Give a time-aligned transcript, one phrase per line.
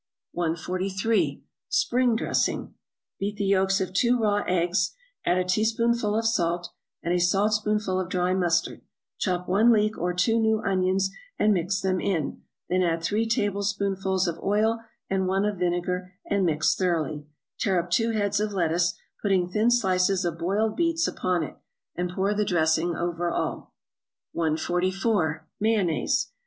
[0.31, 1.43] 143.
[1.69, 2.73] =Spring Dressing.=
[3.19, 4.95] Beat the yolks of two raw eggs,
[5.27, 6.71] add a teaspoonful of salt,
[7.03, 8.81] and a saltspoonful of dry mustard,
[9.19, 14.27] chop one leek or two new onions, and mix them in, then add three tablespoonfuls
[14.27, 17.27] of oil and one of vinegar and mix thoroughly;
[17.59, 21.57] tear up two heads of lettuce, putting thin slices of boiled beets upon it,
[21.95, 23.75] and pour the dressing over all.
[24.31, 25.47] 144.
[25.59, 26.31] =Mayonnaise.